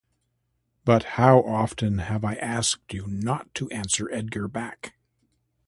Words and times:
But 0.83 1.03
how 1.21 1.41
often 1.43 1.99
have 1.99 2.25
I 2.25 2.33
asked 2.37 2.91
you 2.91 3.05
not 3.05 3.53
to 3.53 3.69
answer 3.69 4.11
Edgar 4.11 4.47
back? 4.47 4.95